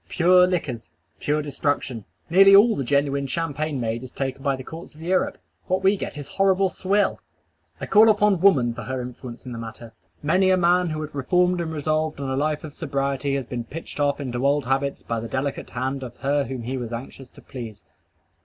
"Pure 0.09 0.47
liquors:" 0.47 0.93
pure 1.19 1.43
destruction! 1.43 2.05
Nearly 2.27 2.55
all 2.55 2.75
the 2.75 2.83
genuine 2.83 3.27
champagne 3.27 3.79
made 3.79 4.01
is 4.01 4.09
taken 4.09 4.41
by 4.41 4.55
the 4.55 4.63
courts 4.63 4.95
of 4.95 5.01
Europe. 5.03 5.37
What 5.67 5.83
we 5.83 5.95
get 5.95 6.17
is 6.17 6.27
horrible 6.27 6.69
swill! 6.69 7.19
I 7.79 7.85
call 7.85 8.09
upon 8.09 8.41
woman 8.41 8.73
for 8.73 8.81
her 8.81 8.99
influence 8.99 9.45
in 9.45 9.51
the 9.51 9.59
matter. 9.59 9.93
Many 10.23 10.49
a 10.49 10.57
man 10.57 10.89
who 10.89 11.01
had 11.03 11.13
reformed 11.13 11.61
and 11.61 11.71
resolved 11.71 12.19
on 12.19 12.31
a 12.31 12.35
life 12.35 12.63
of 12.63 12.73
sobriety 12.73 13.35
has 13.35 13.45
been 13.45 13.63
pitched 13.65 13.99
off 13.99 14.19
into 14.19 14.43
old 14.43 14.65
habits 14.65 15.03
by 15.03 15.19
the 15.19 15.27
delicate 15.27 15.69
hand 15.69 16.01
of 16.01 16.17
her 16.17 16.45
whom 16.45 16.63
he 16.63 16.77
was 16.77 16.91
anxious 16.91 17.29
to 17.29 17.41
please. 17.43 17.83